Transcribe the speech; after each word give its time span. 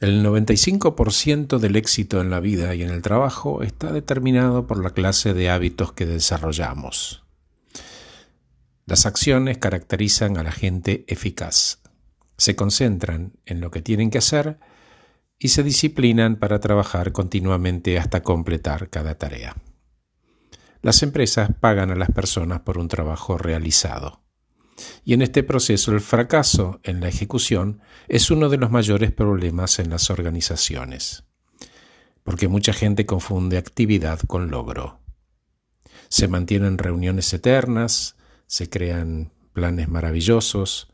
El 0.00 0.24
95% 0.24 1.58
del 1.58 1.76
éxito 1.76 2.22
en 2.22 2.30
la 2.30 2.40
vida 2.40 2.74
y 2.74 2.82
en 2.82 2.88
el 2.88 3.02
trabajo 3.02 3.62
está 3.62 3.92
determinado 3.92 4.66
por 4.66 4.82
la 4.82 4.94
clase 4.94 5.34
de 5.34 5.50
hábitos 5.50 5.92
que 5.92 6.06
desarrollamos. 6.06 7.22
Las 8.86 9.04
acciones 9.04 9.58
caracterizan 9.58 10.38
a 10.38 10.42
la 10.42 10.52
gente 10.52 11.04
eficaz. 11.06 11.82
Se 12.38 12.56
concentran 12.56 13.34
en 13.44 13.60
lo 13.60 13.70
que 13.70 13.82
tienen 13.82 14.08
que 14.08 14.16
hacer 14.16 14.58
y 15.38 15.48
se 15.48 15.62
disciplinan 15.62 16.36
para 16.36 16.60
trabajar 16.60 17.12
continuamente 17.12 17.98
hasta 17.98 18.22
completar 18.22 18.88
cada 18.88 19.16
tarea. 19.16 19.54
Las 20.80 21.02
empresas 21.02 21.50
pagan 21.60 21.90
a 21.90 21.94
las 21.94 22.10
personas 22.10 22.60
por 22.60 22.78
un 22.78 22.88
trabajo 22.88 23.36
realizado. 23.36 24.22
Y 25.04 25.14
en 25.14 25.22
este 25.22 25.42
proceso 25.42 25.92
el 25.92 26.00
fracaso 26.00 26.80
en 26.82 27.00
la 27.00 27.08
ejecución 27.08 27.80
es 28.08 28.30
uno 28.30 28.48
de 28.48 28.56
los 28.56 28.70
mayores 28.70 29.12
problemas 29.12 29.78
en 29.78 29.90
las 29.90 30.10
organizaciones, 30.10 31.24
porque 32.22 32.48
mucha 32.48 32.72
gente 32.72 33.06
confunde 33.06 33.58
actividad 33.58 34.20
con 34.26 34.50
logro. 34.50 35.00
Se 36.08 36.28
mantienen 36.28 36.78
reuniones 36.78 37.32
eternas, 37.32 38.16
se 38.46 38.68
crean 38.68 39.32
planes 39.52 39.88
maravillosos, 39.88 40.92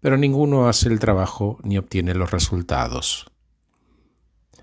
pero 0.00 0.16
ninguno 0.16 0.68
hace 0.68 0.88
el 0.88 0.98
trabajo 0.98 1.58
ni 1.62 1.78
obtiene 1.78 2.14
los 2.14 2.30
resultados. 2.30 3.26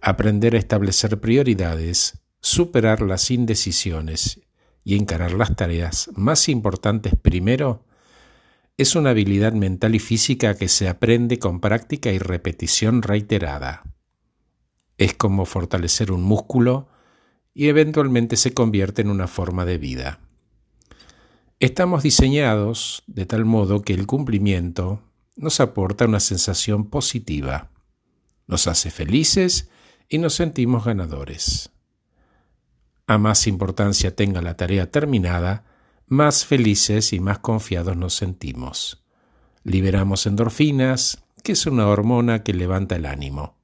Aprender 0.00 0.54
a 0.54 0.58
establecer 0.58 1.20
prioridades, 1.20 2.20
superar 2.40 3.02
las 3.02 3.30
indecisiones 3.30 4.40
y 4.84 4.96
encarar 4.96 5.32
las 5.32 5.56
tareas 5.56 6.10
más 6.14 6.48
importantes 6.48 7.14
primero 7.20 7.84
es 8.78 8.94
una 8.94 9.10
habilidad 9.10 9.52
mental 9.54 9.96
y 9.96 9.98
física 9.98 10.54
que 10.54 10.68
se 10.68 10.88
aprende 10.88 11.40
con 11.40 11.60
práctica 11.60 12.12
y 12.12 12.18
repetición 12.18 13.02
reiterada. 13.02 13.82
Es 14.96 15.14
como 15.14 15.46
fortalecer 15.46 16.12
un 16.12 16.22
músculo 16.22 16.88
y 17.52 17.66
eventualmente 17.66 18.36
se 18.36 18.54
convierte 18.54 19.02
en 19.02 19.10
una 19.10 19.26
forma 19.26 19.64
de 19.64 19.78
vida. 19.78 20.20
Estamos 21.58 22.04
diseñados 22.04 23.02
de 23.08 23.26
tal 23.26 23.44
modo 23.44 23.82
que 23.82 23.94
el 23.94 24.06
cumplimiento 24.06 25.02
nos 25.34 25.58
aporta 25.58 26.04
una 26.04 26.20
sensación 26.20 26.88
positiva, 26.88 27.72
nos 28.46 28.68
hace 28.68 28.92
felices 28.92 29.70
y 30.08 30.18
nos 30.18 30.34
sentimos 30.34 30.84
ganadores. 30.84 31.70
A 33.08 33.18
más 33.18 33.48
importancia 33.48 34.14
tenga 34.14 34.40
la 34.40 34.56
tarea 34.56 34.88
terminada, 34.88 35.64
más 36.08 36.46
felices 36.46 37.12
y 37.12 37.20
más 37.20 37.38
confiados 37.38 37.96
nos 37.96 38.14
sentimos. 38.14 39.04
Liberamos 39.62 40.26
endorfinas, 40.26 41.24
que 41.42 41.52
es 41.52 41.66
una 41.66 41.86
hormona 41.86 42.42
que 42.42 42.54
levanta 42.54 42.96
el 42.96 43.06
ánimo. 43.06 43.58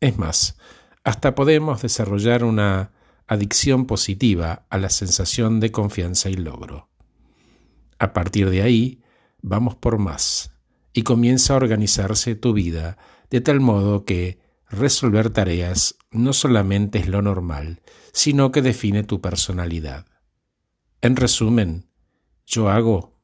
Es 0.00 0.16
más, 0.16 0.56
hasta 1.04 1.34
podemos 1.34 1.82
desarrollar 1.82 2.44
una 2.44 2.92
adicción 3.26 3.86
positiva 3.86 4.66
a 4.70 4.78
la 4.78 4.90
sensación 4.90 5.60
de 5.60 5.70
confianza 5.70 6.30
y 6.30 6.34
logro. 6.34 6.88
A 7.98 8.12
partir 8.12 8.50
de 8.50 8.62
ahí, 8.62 9.02
vamos 9.42 9.76
por 9.76 9.98
más 9.98 10.52
y 10.92 11.02
comienza 11.02 11.52
a 11.52 11.56
organizarse 11.56 12.34
tu 12.34 12.52
vida 12.52 12.96
de 13.30 13.40
tal 13.40 13.60
modo 13.60 14.04
que 14.04 14.40
resolver 14.68 15.30
tareas 15.30 15.96
no 16.10 16.32
solamente 16.32 16.98
es 16.98 17.08
lo 17.08 17.22
normal, 17.22 17.82
sino 18.12 18.50
que 18.50 18.62
define 18.62 19.04
tu 19.04 19.20
personalidad. 19.20 20.06
En 21.00 21.16
resumen, 21.16 21.89
yo 22.50 22.68
hago, 22.68 23.16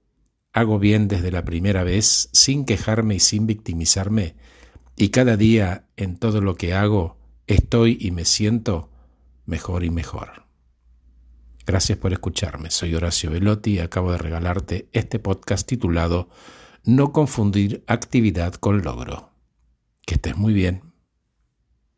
hago 0.53 0.79
bien 0.79 1.09
desde 1.09 1.33
la 1.33 1.45
primera 1.45 1.83
vez, 1.83 2.31
sin 2.33 2.65
quejarme 2.65 3.17
y 3.17 3.21
sin 3.21 3.47
victimizarme, 3.47 4.37
y 4.97 5.09
cada 5.09 5.37
día 5.37 5.89
en 5.97 6.17
todo 6.17 6.41
lo 6.41 6.55
que 6.55 6.73
hago 6.73 7.19
estoy 7.47 7.99
y 8.01 8.13
me 8.13 8.25
siento 8.25 8.91
mejor 9.45 9.85
y 9.85 9.91
mejor. 9.91 10.47
Gracias 11.67 11.99
por 11.99 12.13
escucharme. 12.13 12.71
Soy 12.71 12.95
Horacio 12.95 13.31
Velotti 13.31 13.73
y 13.73 13.79
acabo 13.81 14.13
de 14.13 14.19
regalarte 14.19 14.89
este 14.93 15.19
podcast 15.19 15.67
titulado 15.67 16.29
No 16.85 17.13
confundir 17.13 17.83
actividad 17.89 18.55
con 18.55 18.83
logro. 18.83 19.33
Que 20.07 20.15
estés 20.15 20.37
muy 20.37 20.55
bien. 20.55 20.83